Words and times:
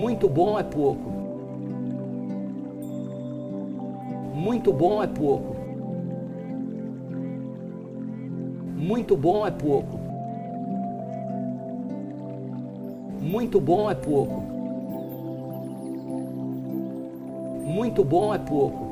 Muito 0.00 0.30
bom 0.30 0.58
é 0.58 0.62
pouco. 0.62 1.10
Muito 4.34 4.72
bom 4.72 5.02
é 5.02 5.06
pouco. 5.06 5.56
Muito 8.78 9.14
bom 9.14 9.46
é 9.46 9.50
pouco. 9.50 10.00
Muito 13.20 13.60
bom 13.60 13.90
é 13.90 13.94
pouco. 13.94 14.40
Muito 17.66 18.02
bom 18.02 18.34
é 18.34 18.38
pouco. 18.38 18.84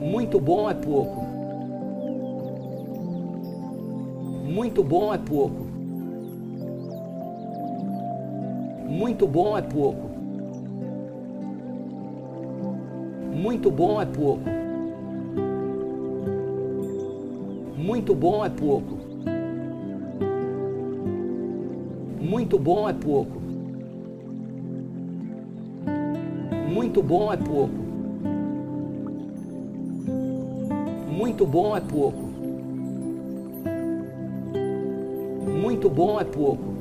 Muito 0.00 0.40
bom 0.40 0.70
é 0.70 0.74
pouco. 0.74 1.26
Muito 4.48 4.82
bom 4.82 5.12
é 5.12 5.18
pouco. 5.18 5.71
Muito 8.92 9.26
bom 9.26 9.56
é 9.56 9.62
pouco. 9.62 10.10
Muito 13.32 13.70
bom 13.70 14.02
é 14.02 14.04
pouco. 14.04 14.42
Muito 17.74 18.14
bom 18.14 18.44
é 18.44 18.50
pouco. 18.50 18.98
Muito 22.20 22.58
bom 22.58 22.86
é 22.86 22.92
pouco. 22.92 23.40
Muito 26.68 27.02
bom 27.02 27.32
é 27.32 27.36
pouco. 27.38 27.74
Muito 31.10 31.46
bom 31.46 31.76
é 31.76 31.80
pouco. 31.80 32.22
Muito 35.62 35.88
bom 35.88 36.20
é 36.20 36.24
pouco. 36.24 36.71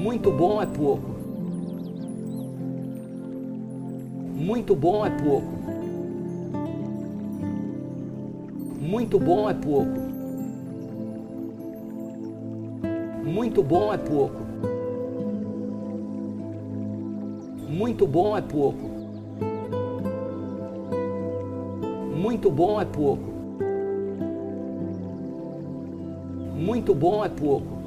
Muito 0.00 0.32
bom 0.32 0.62
é 0.62 0.66
pouco. 0.66 1.10
Muito 4.34 4.74
bom 4.74 5.04
é 5.04 5.10
pouco. 5.10 5.52
Muito 8.80 9.18
bom 9.20 9.50
é 9.50 9.52
pouco. 9.52 10.00
Muito 13.22 13.62
bom 13.62 13.92
é 13.92 13.98
pouco. 13.98 14.40
Muito 17.68 18.06
bom 18.06 18.36
é 18.38 18.40
pouco. 18.40 18.90
Muito 22.16 22.50
bom 22.50 22.80
é 22.80 22.84
pouco. 22.86 23.30
Muito 26.56 26.94
bom 26.94 27.22
é 27.22 27.28
pouco. 27.28 27.79